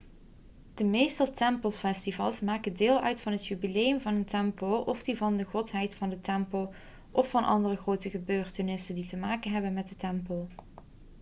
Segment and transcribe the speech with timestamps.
[0.73, 5.37] de meeste tempelfestivals maken deel uit van het jubileum van een tempel of die van
[5.37, 6.73] de godheid van de tempel
[7.11, 10.47] of van andere grote gebeurtenissen die te maken hebben met de tempel